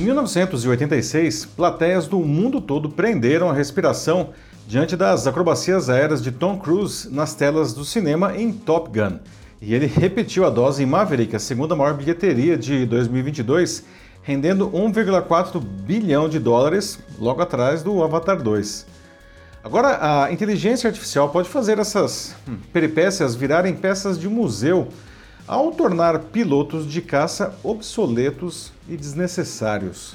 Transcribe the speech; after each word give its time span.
Em 0.00 0.04
1986, 0.04 1.44
plateias 1.44 2.06
do 2.06 2.20
mundo 2.20 2.58
todo 2.58 2.88
prenderam 2.88 3.50
a 3.50 3.52
respiração 3.52 4.30
diante 4.66 4.96
das 4.96 5.26
acrobacias 5.26 5.90
aéreas 5.90 6.22
de 6.22 6.32
Tom 6.32 6.58
Cruise 6.58 7.06
nas 7.12 7.34
telas 7.34 7.74
do 7.74 7.84
cinema 7.84 8.34
em 8.34 8.50
Top 8.50 8.88
Gun. 8.98 9.18
E 9.60 9.74
ele 9.74 9.84
repetiu 9.84 10.46
a 10.46 10.48
dose 10.48 10.82
em 10.82 10.86
Maverick, 10.86 11.36
a 11.36 11.38
segunda 11.38 11.76
maior 11.76 11.92
bilheteria 11.92 12.56
de 12.56 12.86
2022, 12.86 13.84
rendendo 14.22 14.70
1,4 14.70 15.60
bilhão 15.60 16.30
de 16.30 16.38
dólares, 16.38 16.98
logo 17.18 17.42
atrás 17.42 17.82
do 17.82 18.02
Avatar 18.02 18.42
2. 18.42 18.86
Agora, 19.62 20.24
a 20.24 20.32
inteligência 20.32 20.88
artificial 20.88 21.28
pode 21.28 21.50
fazer 21.50 21.78
essas 21.78 22.34
hum, 22.48 22.56
peripécias 22.72 23.34
virarem 23.34 23.74
peças 23.74 24.18
de 24.18 24.30
museu 24.30 24.88
ao 25.46 25.72
tornar 25.72 26.18
pilotos 26.18 26.90
de 26.90 27.00
caça 27.00 27.54
obsoletos 27.62 28.72
e 28.88 28.96
desnecessários. 28.96 30.14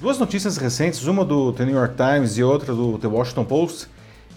Duas 0.00 0.18
notícias 0.18 0.56
recentes, 0.56 1.04
uma 1.06 1.24
do 1.24 1.52
The 1.52 1.64
New 1.64 1.74
York 1.74 1.94
Times 1.96 2.36
e 2.36 2.42
outra 2.42 2.74
do 2.74 2.98
The 2.98 3.06
Washington 3.06 3.44
Post, 3.44 3.88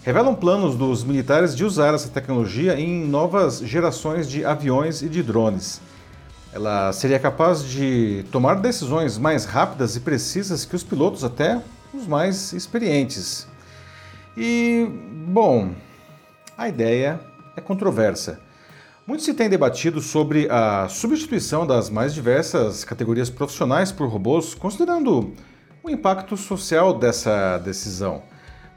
revelam 0.02 0.34
planos 0.34 0.74
dos 0.74 1.04
militares 1.04 1.54
de 1.54 1.64
usar 1.64 1.94
essa 1.94 2.08
tecnologia 2.08 2.80
em 2.80 3.06
novas 3.06 3.58
gerações 3.58 4.28
de 4.28 4.44
aviões 4.44 5.02
e 5.02 5.08
de 5.08 5.22
drones. 5.22 5.80
Ela 6.52 6.92
seria 6.92 7.18
capaz 7.18 7.62
de 7.62 8.24
tomar 8.32 8.54
decisões 8.54 9.18
mais 9.18 9.44
rápidas 9.44 9.94
e 9.94 10.00
precisas 10.00 10.64
que 10.64 10.74
os 10.74 10.82
pilotos, 10.82 11.22
até 11.22 11.60
os 11.92 12.06
mais 12.06 12.52
experientes. 12.52 13.46
E, 14.36 14.88
bom, 15.28 15.72
a 16.56 16.68
ideia 16.68 17.20
é 17.56 17.60
controversa. 17.60 18.40
Muito 19.10 19.24
se 19.24 19.34
tem 19.34 19.48
debatido 19.48 20.00
sobre 20.00 20.48
a 20.48 20.88
substituição 20.88 21.66
das 21.66 21.90
mais 21.90 22.14
diversas 22.14 22.84
categorias 22.84 23.28
profissionais 23.28 23.90
por 23.90 24.08
robôs, 24.08 24.54
considerando 24.54 25.34
o 25.82 25.90
impacto 25.90 26.36
social 26.36 26.96
dessa 26.96 27.58
decisão. 27.58 28.22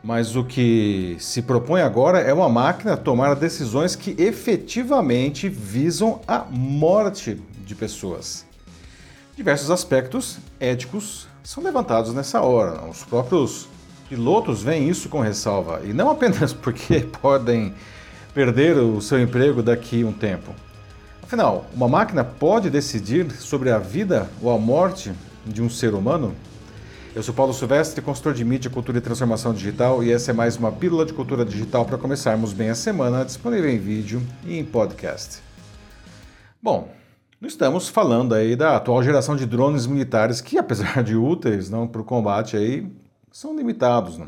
Mas 0.04 0.36
o 0.36 0.44
que 0.44 1.16
se 1.20 1.44
propõe 1.44 1.82
agora 1.82 2.20
é 2.20 2.34
uma 2.34 2.50
máquina 2.50 2.98
tomar 2.98 3.36
decisões 3.36 3.96
que 3.96 4.16
efetivamente 4.20 5.48
visam 5.48 6.20
a 6.28 6.40
morte 6.50 7.40
de 7.64 7.76
pessoas. 7.76 8.44
Diversos 9.38 9.70
aspectos 9.70 10.40
éticos 10.60 11.28
são 11.44 11.62
levantados 11.62 12.12
nessa 12.12 12.42
hora. 12.42 12.84
Os 12.90 13.04
próprios 13.04 13.68
pilotos 14.10 14.64
veem 14.64 14.90
isso 14.90 15.10
com 15.10 15.20
ressalva, 15.20 15.82
e 15.84 15.94
não 15.94 16.10
apenas 16.10 16.54
porque 16.58 17.02
podem 17.22 17.76
perder 18.34 18.78
o 18.78 19.00
seu 19.00 19.22
emprego 19.22 19.62
daqui 19.62 20.02
a 20.02 20.08
um 20.08 20.12
tempo. 20.12 20.54
Afinal, 21.22 21.66
uma 21.74 21.88
máquina 21.88 22.24
pode 22.24 22.70
decidir 22.70 23.32
sobre 23.32 23.70
a 23.70 23.78
vida 23.78 24.30
ou 24.42 24.52
a 24.52 24.58
morte 24.58 25.14
de 25.46 25.62
um 25.62 25.70
ser 25.70 25.94
humano? 25.94 26.34
Eu 27.16 27.22
sou 27.22 27.34
Paulo 27.34 27.54
Silvestre, 27.54 28.02
consultor 28.02 28.34
de 28.34 28.44
mídia, 28.44 28.72
cultura 28.72 28.98
e 28.98 29.02
transformação 29.02 29.54
digital, 29.54 30.04
e 30.04 30.12
essa 30.12 30.32
é 30.32 30.34
mais 30.34 30.58
uma 30.58 30.72
pílula 30.72 31.06
de 31.06 31.14
cultura 31.14 31.46
digital 31.46 31.86
para 31.86 31.98
começarmos 31.98 32.54
bem 32.54 32.72
a 32.72 32.76
semana, 32.76 33.24
disponível 33.24 33.70
em 33.70 33.78
vídeo 33.78 34.22
e 34.44 34.58
em 34.58 34.66
podcast. 34.66 35.40
Bom, 36.60 36.92
estamos 37.40 37.88
falando 37.88 38.34
aí 38.34 38.56
da 38.56 38.78
atual 38.78 39.04
geração 39.04 39.36
de 39.36 39.46
drones 39.46 39.86
militares 39.86 40.42
que, 40.42 40.58
apesar 40.58 41.04
de 41.04 41.16
úteis 41.16 41.70
não, 41.70 41.88
para 41.88 42.02
o 42.02 42.06
combate, 42.06 42.58
aí, 42.58 42.88
são 43.32 43.56
limitados. 43.56 44.18
Né? 44.18 44.26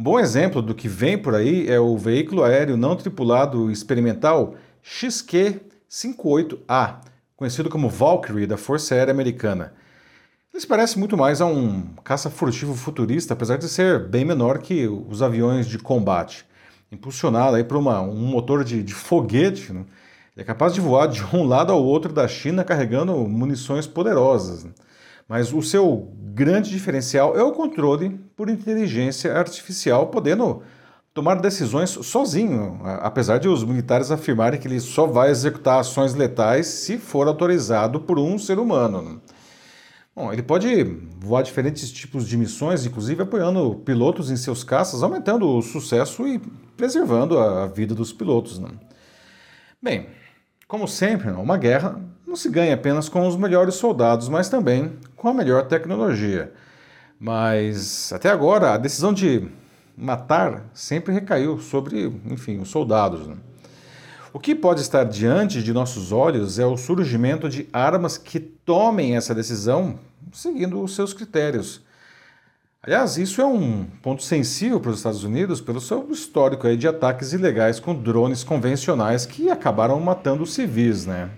Um 0.00 0.02
bom 0.02 0.18
exemplo 0.18 0.60
do 0.62 0.74
que 0.74 0.88
vem 0.88 1.18
por 1.18 1.34
aí 1.34 1.68
é 1.68 1.78
o 1.78 1.94
veículo 1.94 2.42
aéreo 2.42 2.74
não 2.74 2.96
tripulado 2.96 3.70
experimental 3.70 4.54
XQ-58A, 4.82 7.00
conhecido 7.36 7.68
como 7.68 7.90
Valkyrie 7.90 8.46
da 8.46 8.56
Força 8.56 8.94
Aérea 8.94 9.12
Americana. 9.12 9.74
Ele 10.50 10.62
se 10.62 10.66
parece 10.66 10.98
muito 10.98 11.18
mais 11.18 11.42
a 11.42 11.46
um 11.46 11.82
caça 12.02 12.30
furtivo 12.30 12.74
futurista, 12.74 13.34
apesar 13.34 13.58
de 13.58 13.68
ser 13.68 14.08
bem 14.08 14.24
menor 14.24 14.60
que 14.60 14.88
os 14.88 15.20
aviões 15.20 15.66
de 15.66 15.78
combate. 15.78 16.46
Impulsionado 16.90 17.56
aí 17.56 17.64
por 17.64 17.76
uma, 17.76 18.00
um 18.00 18.24
motor 18.24 18.64
de, 18.64 18.82
de 18.82 18.94
foguete, 18.94 19.70
né? 19.70 19.84
ele 20.34 20.42
é 20.42 20.44
capaz 20.44 20.72
de 20.72 20.80
voar 20.80 21.08
de 21.08 21.22
um 21.36 21.44
lado 21.44 21.74
ao 21.74 21.84
outro 21.84 22.10
da 22.10 22.26
China 22.26 22.64
carregando 22.64 23.14
munições 23.28 23.86
poderosas. 23.86 24.64
Né? 24.64 24.70
Mas 25.28 25.52
o 25.52 25.60
seu 25.60 26.10
grande 26.40 26.70
diferencial 26.70 27.36
é 27.36 27.42
o 27.42 27.52
controle 27.52 28.18
por 28.34 28.48
inteligência 28.48 29.36
artificial, 29.36 30.06
podendo 30.06 30.62
tomar 31.12 31.34
decisões 31.34 31.90
sozinho, 31.90 32.80
apesar 32.82 33.36
de 33.36 33.46
os 33.46 33.62
militares 33.62 34.10
afirmarem 34.10 34.58
que 34.58 34.66
ele 34.66 34.80
só 34.80 35.06
vai 35.06 35.28
executar 35.28 35.80
ações 35.80 36.14
letais 36.14 36.66
se 36.66 36.96
for 36.96 37.28
autorizado 37.28 38.00
por 38.00 38.18
um 38.18 38.38
ser 38.38 38.58
humano. 38.58 39.20
Bom, 40.16 40.32
ele 40.32 40.42
pode 40.42 40.82
voar 41.18 41.42
diferentes 41.42 41.92
tipos 41.92 42.26
de 42.26 42.38
missões, 42.38 42.86
inclusive 42.86 43.22
apoiando 43.22 43.74
pilotos 43.84 44.30
em 44.30 44.36
seus 44.36 44.64
caças, 44.64 45.02
aumentando 45.02 45.46
o 45.46 45.60
sucesso 45.60 46.26
e 46.26 46.38
preservando 46.74 47.38
a 47.38 47.66
vida 47.66 47.94
dos 47.94 48.14
pilotos. 48.14 48.58
Né? 48.58 48.70
Bem, 49.82 50.06
como 50.66 50.88
sempre, 50.88 51.30
uma 51.32 51.58
guerra 51.58 52.00
não 52.30 52.36
se 52.36 52.48
ganha 52.48 52.74
apenas 52.74 53.08
com 53.08 53.26
os 53.26 53.34
melhores 53.34 53.74
soldados, 53.74 54.28
mas 54.28 54.48
também 54.48 54.92
com 55.16 55.26
a 55.26 55.34
melhor 55.34 55.66
tecnologia. 55.66 56.52
Mas 57.18 58.12
até 58.12 58.30
agora 58.30 58.72
a 58.72 58.78
decisão 58.78 59.12
de 59.12 59.48
matar 59.96 60.70
sempre 60.72 61.12
recaiu 61.12 61.58
sobre, 61.58 62.06
enfim, 62.26 62.60
os 62.60 62.68
soldados. 62.68 63.26
Né? 63.26 63.34
O 64.32 64.38
que 64.38 64.54
pode 64.54 64.80
estar 64.80 65.02
diante 65.02 65.60
de 65.60 65.72
nossos 65.72 66.12
olhos 66.12 66.60
é 66.60 66.64
o 66.64 66.76
surgimento 66.76 67.48
de 67.48 67.68
armas 67.72 68.16
que 68.16 68.38
tomem 68.38 69.16
essa 69.16 69.34
decisão 69.34 69.98
seguindo 70.32 70.80
os 70.80 70.94
seus 70.94 71.12
critérios. 71.12 71.82
Aliás, 72.80 73.18
isso 73.18 73.40
é 73.40 73.44
um 73.44 73.86
ponto 74.00 74.22
sensível 74.22 74.78
para 74.78 74.92
os 74.92 74.98
Estados 74.98 75.24
Unidos 75.24 75.60
pelo 75.60 75.80
seu 75.80 76.08
histórico 76.12 76.76
de 76.76 76.86
ataques 76.86 77.32
ilegais 77.32 77.80
com 77.80 77.92
drones 77.92 78.44
convencionais 78.44 79.26
que 79.26 79.50
acabaram 79.50 79.98
matando 79.98 80.46
civis, 80.46 81.04
né? 81.06 81.28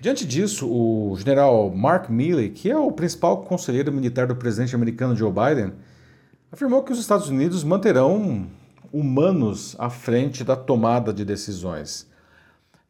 Diante 0.00 0.24
disso, 0.24 0.66
o 0.66 1.14
general 1.18 1.70
Mark 1.70 2.08
Milley, 2.08 2.48
que 2.48 2.70
é 2.70 2.78
o 2.78 2.90
principal 2.90 3.42
conselheiro 3.42 3.92
militar 3.92 4.26
do 4.26 4.34
presidente 4.34 4.74
americano 4.74 5.14
Joe 5.14 5.30
Biden, 5.30 5.74
afirmou 6.50 6.82
que 6.82 6.90
os 6.90 6.98
Estados 6.98 7.28
Unidos 7.28 7.62
manterão 7.62 8.48
humanos 8.90 9.76
à 9.78 9.90
frente 9.90 10.42
da 10.42 10.56
tomada 10.56 11.12
de 11.12 11.22
decisões. 11.22 12.08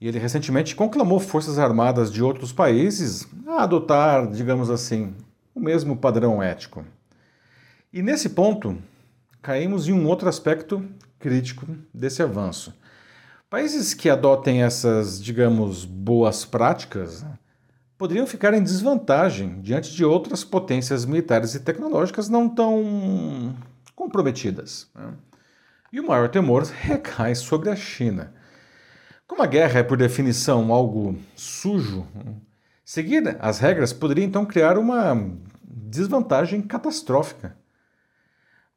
E 0.00 0.06
ele 0.06 0.20
recentemente 0.20 0.76
conclamou 0.76 1.18
forças 1.18 1.58
armadas 1.58 2.12
de 2.12 2.22
outros 2.22 2.52
países 2.52 3.26
a 3.44 3.64
adotar, 3.64 4.30
digamos 4.30 4.70
assim, 4.70 5.12
o 5.52 5.58
mesmo 5.58 5.96
padrão 5.96 6.40
ético. 6.40 6.84
E 7.92 8.02
nesse 8.02 8.28
ponto, 8.28 8.78
caímos 9.42 9.88
em 9.88 9.92
um 9.92 10.06
outro 10.06 10.28
aspecto 10.28 10.88
crítico 11.18 11.66
desse 11.92 12.22
avanço. 12.22 12.72
Países 13.50 13.94
que 13.94 14.08
adotem 14.08 14.62
essas, 14.62 15.20
digamos, 15.20 15.84
boas 15.84 16.44
práticas 16.44 17.24
né, 17.24 17.36
poderiam 17.98 18.24
ficar 18.24 18.54
em 18.54 18.62
desvantagem 18.62 19.60
diante 19.60 19.92
de 19.92 20.04
outras 20.04 20.44
potências 20.44 21.04
militares 21.04 21.56
e 21.56 21.58
tecnológicas 21.58 22.28
não 22.28 22.48
tão 22.48 23.52
comprometidas. 23.96 24.88
Né? 24.94 25.14
E 25.92 25.98
o 25.98 26.06
maior 26.06 26.28
temor 26.28 26.62
recai 26.80 27.34
sobre 27.34 27.70
a 27.70 27.74
China. 27.74 28.32
Como 29.26 29.42
a 29.42 29.46
guerra 29.46 29.80
é, 29.80 29.82
por 29.82 29.98
definição, 29.98 30.72
algo 30.72 31.18
sujo, 31.34 32.06
seguir 32.84 33.36
as 33.40 33.58
regras 33.58 33.92
poderia 33.92 34.24
então 34.24 34.46
criar 34.46 34.78
uma 34.78 35.28
desvantagem 35.64 36.62
catastrófica 36.62 37.56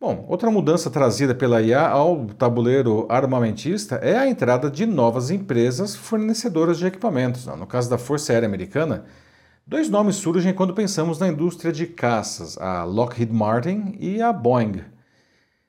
Bom, 0.04 0.26
outra 0.28 0.52
mudança 0.52 0.90
trazida 0.90 1.34
pela 1.34 1.62
IA 1.62 1.88
ao 1.88 2.26
tabuleiro 2.26 3.06
armamentista 3.08 3.96
é 4.04 4.18
a 4.18 4.28
entrada 4.28 4.70
de 4.70 4.86
novas 4.86 5.32
empresas 5.32 5.96
fornecedoras 5.96 6.78
de 6.78 6.86
equipamentos. 6.86 7.46
No 7.46 7.66
caso 7.66 7.90
da 7.90 7.98
Força 7.98 8.34
Aérea 8.34 8.46
Americana, 8.46 9.06
dois 9.66 9.90
nomes 9.90 10.18
surgem 10.18 10.54
quando 10.54 10.74
pensamos 10.74 11.20
na 11.20 11.30
indústria 11.30 11.72
de 11.72 11.88
caças, 11.88 12.58
a 12.58 12.84
Lockheed 12.84 13.32
Martin 13.32 13.96
e 13.98 14.22
a 14.22 14.34
Boeing. 14.34 14.82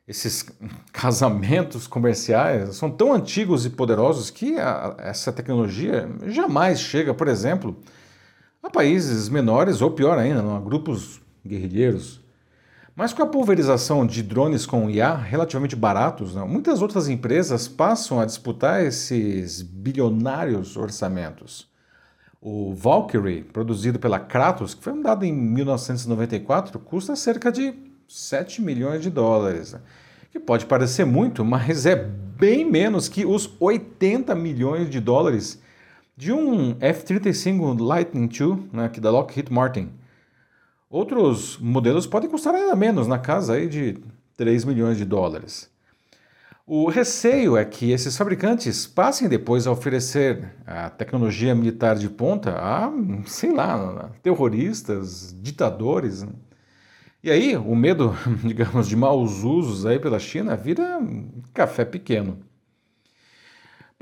Esses 0.04 0.44
casamentos 0.92 1.86
comerciais 1.86 2.75
são 2.75 2.90
tão 2.90 3.12
antigos 3.12 3.64
e 3.64 3.70
poderosos 3.70 4.31
que 4.31 4.58
a, 4.58 4.96
essa 4.98 5.32
tecnologia 5.32 6.10
jamais 6.26 6.81
chega, 6.81 7.14
por 7.14 7.28
exemplo, 7.28 7.76
a 8.60 8.69
países 8.69 9.28
menores 9.28 9.81
ou 9.81 9.92
pior 9.92 10.19
ainda, 10.19 10.40
a 10.42 10.58
grupos 10.58 11.20
guerrilheiros. 11.46 12.23
Mas 12.96 13.12
com 13.12 13.25
a 13.25 13.26
pulverização 13.26 14.06
de 14.06 14.23
drones 14.23 14.67
com 14.67 14.88
IA 14.88 15.17
relativamente 15.17 15.75
baratos, 15.75 16.37
né, 16.37 16.44
muitas 16.44 16.81
outras 16.81 17.08
empresas 17.08 17.67
passam 17.67 18.20
a 18.20 18.25
disputar 18.25 18.85
esses 18.85 19.62
bilionários 19.62 20.76
orçamentos. 20.76 21.67
O 22.41 22.73
Valkyrie, 22.73 23.43
produzido 23.43 23.99
pela 23.99 24.20
Kratos, 24.20 24.75
que 24.75 24.82
foi 24.82 24.93
fundado 24.93 25.25
em 25.25 25.32
1994, 25.32 26.79
custa 26.79 27.17
cerca 27.17 27.50
de 27.50 27.75
7 28.06 28.62
milhões 28.62 29.02
de 29.02 29.11
dólares. 29.11 29.73
Né, 29.73 29.81
que 30.31 30.38
pode 30.38 30.64
parecer 30.67 31.05
muito, 31.05 31.44
mas 31.44 31.87
é 31.87 31.96
bem 31.96 32.69
menos 32.69 33.08
que 33.08 33.26
os 33.26 33.50
80 33.58 34.37
milhões 34.37 34.88
de 34.88 35.00
dólares 35.00 35.61
de 36.17 36.32
um 36.32 36.76
F-35 36.79 37.81
Lightning 37.81 38.29
II, 38.32 38.69
né, 38.73 38.88
que 38.88 39.00
da 39.00 39.11
Lockheed 39.11 39.52
Martin. 39.52 39.91
Outros 40.94 41.58
modelos 41.58 42.06
podem 42.06 42.31
custar 42.31 42.55
ainda 42.55 42.76
menos, 42.76 43.08
na 43.08 43.19
casa 43.19 43.55
aí 43.55 43.67
de 43.67 43.99
3 44.37 44.64
milhões 44.64 44.96
de 44.96 45.05
dólares. 45.05 45.69
O 46.64 46.88
receio 46.88 47.56
é 47.56 47.64
que 47.64 47.91
esses 47.91 48.17
fabricantes 48.17 48.87
passem 48.87 49.29
depois 49.29 49.67
a 49.67 49.73
oferecer 49.73 50.55
a 50.64 50.88
tecnologia 50.88 51.52
militar 51.52 51.96
de 51.96 52.08
ponta 52.08 52.52
a, 52.52 52.93
sei 53.26 53.52
lá, 53.52 54.08
terroristas, 54.23 55.37
ditadores. 55.43 56.25
E 57.25 57.29
aí 57.29 57.56
o 57.56 57.75
medo, 57.75 58.14
digamos, 58.46 58.87
de 58.87 58.94
maus 58.94 59.43
usos 59.43 59.85
aí 59.87 59.99
pela 59.99 60.20
China 60.20 60.55
vira 60.55 61.00
café 61.52 61.85
pequeno. 61.85 62.38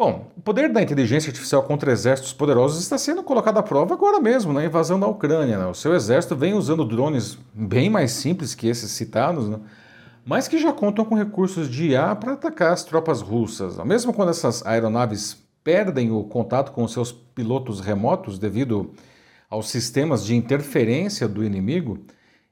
Bom, 0.05 0.33
o 0.37 0.41
poder 0.41 0.69
da 0.69 0.83
inteligência 0.83 1.31
artificial 1.31 1.63
contra 1.63 1.93
exércitos 1.93 2.33
poderosos 2.33 2.83
está 2.83 2.99
sendo 2.99 3.23
colocado 3.23 3.59
à 3.59 3.63
prova 3.63 3.95
agora 3.95 4.19
mesmo 4.19 4.53
na 4.53 4.65
invasão 4.65 4.99
da 4.99 5.07
Ucrânia. 5.07 5.57
Né? 5.57 5.67
O 5.67 5.75
seu 5.75 5.95
exército 5.95 6.35
vem 6.35 6.55
usando 6.55 6.85
drones 6.85 7.39
bem 7.55 7.89
mais 7.89 8.11
simples 8.11 8.53
que 8.53 8.67
esses 8.67 8.91
citados, 8.91 9.49
né? 9.49 9.61
mas 10.25 10.49
que 10.49 10.59
já 10.59 10.73
contam 10.73 11.05
com 11.05 11.15
recursos 11.15 11.71
de 11.71 11.91
IA 11.91 12.17
para 12.17 12.33
atacar 12.33 12.73
as 12.73 12.83
tropas 12.83 13.21
russas. 13.21 13.77
Mesmo 13.85 14.13
quando 14.13 14.31
essas 14.31 14.67
aeronaves 14.67 15.41
perdem 15.63 16.11
o 16.11 16.25
contato 16.25 16.73
com 16.73 16.89
seus 16.89 17.13
pilotos 17.13 17.79
remotos 17.79 18.41
devido 18.41 18.93
aos 19.49 19.71
sistemas 19.71 20.25
de 20.25 20.35
interferência 20.35 21.29
do 21.29 21.45
inimigo, 21.45 22.01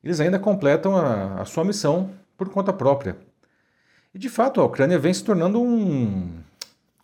eles 0.04 0.20
ainda 0.20 0.38
completam 0.38 0.96
a, 0.96 1.40
a 1.40 1.44
sua 1.44 1.64
missão 1.64 2.10
por 2.38 2.48
conta 2.48 2.72
própria. 2.72 3.18
E 4.14 4.20
de 4.20 4.28
fato, 4.28 4.60
a 4.60 4.64
Ucrânia 4.64 5.00
vem 5.00 5.12
se 5.12 5.24
tornando 5.24 5.60
um, 5.60 6.30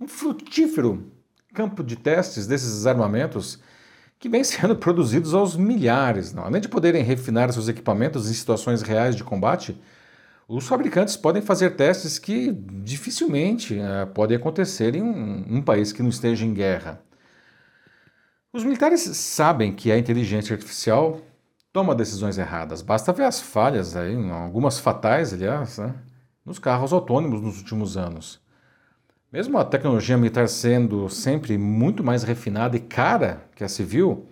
um 0.01 0.07
frutífero 0.07 1.11
campo 1.55 1.83
de 1.83 1.97
testes 1.97 2.47
desses 2.47 2.87
armamentos 2.87 3.59
que 4.19 4.29
vem 4.29 4.43
sendo 4.45 4.77
produzidos 4.77 5.35
aos 5.35 5.57
milhares. 5.57 6.33
Não? 6.33 6.45
Além 6.45 6.61
de 6.61 6.69
poderem 6.69 7.03
refinar 7.03 7.53
seus 7.53 7.69
equipamentos 7.69 8.31
em 8.31 8.35
situações 8.35 8.83
reais 8.83 9.17
de 9.17 9.25
combate, 9.25 9.81
os 10.49 10.69
fabricantes 10.69 11.17
podem 11.17 11.43
fazer 11.43 11.71
testes 11.71 12.19
que 12.19 12.53
dificilmente 12.53 13.75
uh, 13.75 14.07
podem 14.15 14.37
acontecer 14.37 14.95
em 14.95 15.03
um, 15.03 15.57
um 15.57 15.63
país 15.63 15.93
que 15.93 16.03
não 16.03 16.11
esteja 16.11 16.45
em 16.45 16.55
guerra. 16.55 17.01
Os 18.53 18.63
militares 18.63 19.01
sabem 19.01 19.75
que 19.75 19.91
a 19.91 19.99
inteligência 19.99 20.55
artificial 20.55 21.21
toma 21.73 21.95
decisões 21.95 22.39
erradas. 22.39 22.81
Basta 22.81 23.13
ver 23.13 23.25
as 23.25 23.41
falhas, 23.41 23.97
aí, 23.97 24.15
algumas 24.31 24.79
fatais, 24.79 25.35
aliás, 25.35 25.79
né, 25.79 25.95
nos 26.45 26.59
carros 26.59 26.93
autônomos 26.93 27.43
nos 27.43 27.59
últimos 27.59 27.97
anos. 27.97 28.41
Mesmo 29.33 29.59
a 29.59 29.65
tecnologia 29.65 30.17
militar 30.17 30.49
sendo 30.49 31.09
sempre 31.09 31.59
muito 31.59 32.05
mais 32.05 32.23
refinada 32.23 32.77
e 32.77 32.81
cara 32.81 33.43
que 33.57 33.65
a 33.65 33.69
civil, 33.69 34.27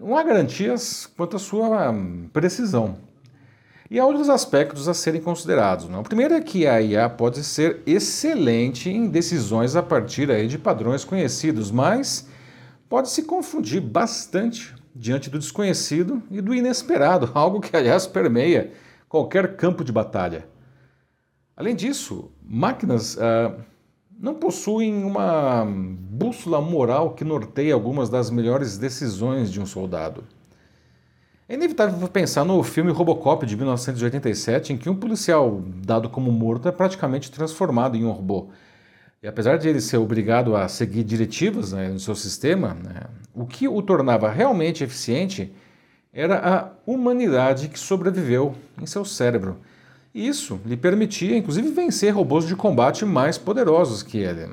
não 0.00 0.16
há 0.16 0.22
garantias 0.22 1.06
quanto 1.16 1.36
à 1.36 1.38
sua 1.38 1.90
hum, 1.90 2.28
precisão. 2.30 2.98
E 3.90 3.98
há 3.98 4.04
outros 4.04 4.28
aspectos 4.28 4.86
a 4.86 4.94
serem 4.94 5.20
considerados. 5.20 5.88
Né? 5.88 5.98
O 5.98 6.02
primeiro 6.02 6.34
é 6.34 6.40
que 6.42 6.66
a 6.66 6.80
IA 6.80 7.08
pode 7.08 7.42
ser 7.42 7.82
excelente 7.86 8.90
em 8.90 9.08
decisões 9.08 9.76
a 9.76 9.82
partir 9.82 10.30
aí 10.30 10.46
de 10.46 10.58
padrões 10.58 11.04
conhecidos, 11.04 11.70
mas 11.70 12.28
pode 12.88 13.08
se 13.08 13.22
confundir 13.22 13.80
bastante 13.80 14.74
diante 14.94 15.30
do 15.30 15.38
desconhecido 15.38 16.22
e 16.30 16.42
do 16.42 16.54
inesperado, 16.54 17.30
algo 17.34 17.60
que, 17.60 17.74
aliás, 17.74 18.06
permeia 18.06 18.72
qualquer 19.08 19.56
campo 19.56 19.82
de 19.82 19.90
batalha. 19.92 20.46
Além 21.56 21.74
disso, 21.74 22.30
máquinas 22.42 23.16
uh, 23.16 23.71
não 24.22 24.34
possuem 24.36 25.02
uma 25.02 25.66
bússola 25.66 26.60
moral 26.60 27.10
que 27.10 27.24
norteie 27.24 27.72
algumas 27.72 28.08
das 28.08 28.30
melhores 28.30 28.78
decisões 28.78 29.50
de 29.50 29.60
um 29.60 29.66
soldado. 29.66 30.22
É 31.48 31.54
inevitável 31.54 32.06
pensar 32.06 32.44
no 32.44 32.62
filme 32.62 32.92
Robocop 32.92 33.44
de 33.44 33.56
1987, 33.56 34.72
em 34.72 34.76
que 34.76 34.88
um 34.88 34.94
policial 34.94 35.60
dado 35.84 36.08
como 36.08 36.30
morto 36.30 36.68
é 36.68 36.72
praticamente 36.72 37.32
transformado 37.32 37.96
em 37.96 38.04
um 38.04 38.12
robô. 38.12 38.46
E 39.20 39.26
apesar 39.26 39.58
de 39.58 39.68
ele 39.68 39.80
ser 39.80 39.96
obrigado 39.96 40.54
a 40.54 40.68
seguir 40.68 41.02
diretivas 41.02 41.72
né, 41.72 41.88
no 41.88 41.98
seu 41.98 42.14
sistema, 42.14 42.74
né, 42.74 43.02
o 43.34 43.44
que 43.44 43.66
o 43.66 43.82
tornava 43.82 44.30
realmente 44.30 44.84
eficiente 44.84 45.52
era 46.12 46.38
a 46.38 46.70
humanidade 46.86 47.68
que 47.68 47.78
sobreviveu 47.78 48.54
em 48.80 48.86
seu 48.86 49.04
cérebro. 49.04 49.58
E 50.14 50.28
isso 50.28 50.60
lhe 50.66 50.76
permitia, 50.76 51.36
inclusive, 51.36 51.70
vencer 51.70 52.14
robôs 52.14 52.46
de 52.46 52.54
combate 52.54 53.04
mais 53.04 53.38
poderosos 53.38 54.02
que 54.02 54.18
ele. 54.18 54.48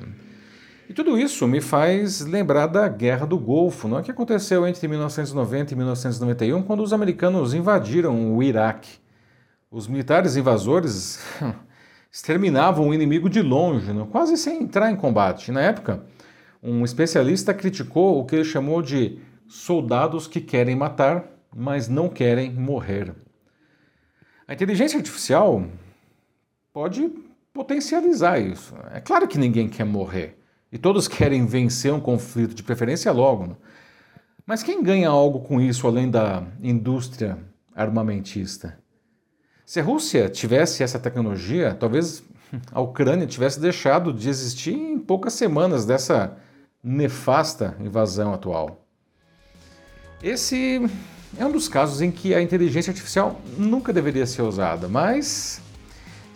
E 0.88 0.92
tudo 0.92 1.18
isso 1.18 1.46
me 1.46 1.60
faz 1.60 2.20
lembrar 2.22 2.66
da 2.66 2.88
Guerra 2.88 3.26
do 3.26 3.38
Golfo, 3.38 3.86
não 3.86 3.98
é 3.98 4.02
que 4.02 4.10
aconteceu 4.10 4.66
entre 4.66 4.88
1990 4.88 5.72
e 5.72 5.76
1991, 5.76 6.62
quando 6.62 6.82
os 6.82 6.92
americanos 6.92 7.54
invadiram 7.54 8.34
o 8.34 8.42
Iraque. 8.42 8.98
Os 9.70 9.86
militares 9.86 10.36
invasores 10.36 11.24
exterminavam 12.10 12.88
o 12.88 12.94
inimigo 12.94 13.30
de 13.30 13.40
longe, 13.40 13.92
não? 13.92 14.06
quase 14.06 14.36
sem 14.36 14.62
entrar 14.62 14.90
em 14.90 14.96
combate. 14.96 15.52
Na 15.52 15.60
época, 15.60 16.02
um 16.62 16.84
especialista 16.84 17.54
criticou 17.54 18.18
o 18.18 18.24
que 18.24 18.34
ele 18.34 18.44
chamou 18.44 18.82
de 18.82 19.18
soldados 19.46 20.26
que 20.26 20.40
querem 20.40 20.74
matar, 20.74 21.24
mas 21.54 21.86
não 21.86 22.08
querem 22.08 22.50
morrer. 22.50 23.14
A 24.50 24.52
inteligência 24.52 24.98
artificial 24.98 25.64
pode 26.72 27.08
potencializar 27.52 28.40
isso. 28.40 28.74
É 28.92 28.98
claro 28.98 29.28
que 29.28 29.38
ninguém 29.38 29.68
quer 29.68 29.84
morrer. 29.84 30.42
E 30.72 30.76
todos 30.76 31.06
querem 31.06 31.46
vencer 31.46 31.94
um 31.94 32.00
conflito, 32.00 32.52
de 32.52 32.64
preferência 32.64 33.12
logo. 33.12 33.46
Né? 33.46 33.56
Mas 34.44 34.64
quem 34.64 34.82
ganha 34.82 35.08
algo 35.08 35.38
com 35.38 35.60
isso 35.60 35.86
além 35.86 36.10
da 36.10 36.42
indústria 36.60 37.38
armamentista? 37.76 38.76
Se 39.64 39.78
a 39.78 39.84
Rússia 39.84 40.28
tivesse 40.28 40.82
essa 40.82 40.98
tecnologia, 40.98 41.72
talvez 41.72 42.20
a 42.72 42.80
Ucrânia 42.80 43.28
tivesse 43.28 43.60
deixado 43.60 44.12
de 44.12 44.28
existir 44.28 44.74
em 44.74 44.98
poucas 44.98 45.34
semanas 45.34 45.86
dessa 45.86 46.36
nefasta 46.82 47.76
invasão 47.78 48.34
atual. 48.34 48.84
Esse 50.20 50.90
é 51.38 51.44
um 51.44 51.52
dos 51.52 51.68
casos 51.68 52.00
em 52.00 52.10
que 52.10 52.34
a 52.34 52.42
inteligência 52.42 52.90
artificial 52.90 53.40
nunca 53.56 53.92
deveria 53.92 54.26
ser 54.26 54.42
usada, 54.42 54.88
mas 54.88 55.62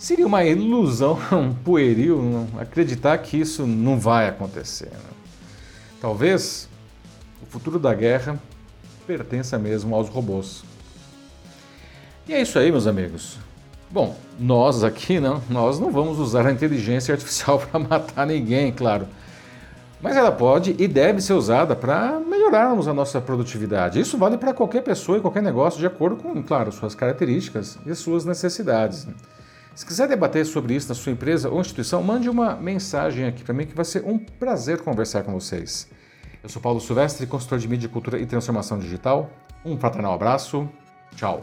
Seria 0.04 0.26
uma 0.26 0.44
ilusão 0.44 1.18
um 1.32 1.54
pueril 1.54 2.46
acreditar 2.58 3.16
que 3.16 3.38
isso 3.38 3.66
não 3.66 3.98
vai 3.98 4.28
acontecer. 4.28 4.90
Né? 4.90 4.98
Talvez 5.98 6.68
o 7.42 7.46
futuro 7.46 7.78
da 7.78 7.94
guerra 7.94 8.38
pertença 9.06 9.58
mesmo 9.58 9.94
aos 9.94 10.10
robôs. 10.10 10.62
E 12.28 12.34
é 12.34 12.42
isso 12.42 12.58
aí, 12.58 12.70
meus 12.70 12.86
amigos. 12.86 13.38
Bom, 13.90 14.14
nós 14.38 14.84
aqui 14.84 15.18
não, 15.18 15.42
nós 15.48 15.80
não 15.80 15.90
vamos 15.90 16.18
usar 16.18 16.46
a 16.46 16.52
inteligência 16.52 17.14
artificial 17.14 17.58
para 17.66 17.80
matar 17.80 18.26
ninguém, 18.26 18.72
claro. 18.72 19.08
Mas 20.02 20.18
ela 20.18 20.30
pode 20.30 20.76
e 20.78 20.86
deve 20.86 21.22
ser 21.22 21.32
usada 21.32 21.74
para 21.74 22.20
melhorarmos 22.44 22.86
a 22.86 22.94
nossa 22.94 23.20
produtividade. 23.20 23.98
Isso 23.98 24.18
vale 24.18 24.36
para 24.36 24.52
qualquer 24.52 24.82
pessoa 24.82 25.18
e 25.18 25.20
qualquer 25.20 25.42
negócio, 25.42 25.80
de 25.80 25.86
acordo 25.86 26.16
com, 26.16 26.42
claro, 26.42 26.70
suas 26.70 26.94
características 26.94 27.78
e 27.86 27.94
suas 27.94 28.24
necessidades. 28.24 29.06
Se 29.74 29.84
quiser 29.84 30.06
debater 30.06 30.44
sobre 30.44 30.74
isso 30.74 30.88
na 30.88 30.94
sua 30.94 31.12
empresa 31.12 31.48
ou 31.48 31.60
instituição, 31.60 32.02
mande 32.02 32.28
uma 32.28 32.54
mensagem 32.54 33.26
aqui 33.26 33.42
para 33.42 33.54
mim 33.54 33.66
que 33.66 33.74
vai 33.74 33.84
ser 33.84 34.04
um 34.04 34.18
prazer 34.18 34.80
conversar 34.82 35.22
com 35.24 35.32
vocês. 35.32 35.88
Eu 36.42 36.48
sou 36.48 36.60
Paulo 36.60 36.80
Silvestre, 36.80 37.26
consultor 37.26 37.58
de 37.58 37.66
mídia, 37.66 37.88
cultura 37.88 38.18
e 38.18 38.26
transformação 38.26 38.78
digital. 38.78 39.30
Um 39.64 39.78
fraternal 39.78 40.12
abraço. 40.12 40.68
Tchau. 41.16 41.42